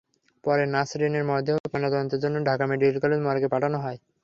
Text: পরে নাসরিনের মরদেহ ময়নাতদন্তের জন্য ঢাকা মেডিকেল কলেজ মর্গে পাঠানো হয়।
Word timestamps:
পরে 0.43 0.63
নাসরিনের 0.67 1.23
মরদেহ 1.25 1.55
ময়নাতদন্তের 1.63 2.21
জন্য 2.23 2.35
ঢাকা 2.47 2.65
মেডিকেল 2.67 2.97
কলেজ 3.03 3.19
মর্গে 3.23 3.47
পাঠানো 3.53 3.77
হয়। 3.83 3.97